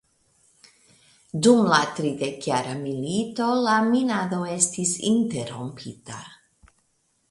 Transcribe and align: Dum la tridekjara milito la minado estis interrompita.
Dum 1.47 1.59
la 1.73 1.79
tridekjara 1.99 2.73
milito 2.87 3.53
la 3.69 3.79
minado 3.93 4.43
estis 4.59 4.99
interrompita. 5.15 6.23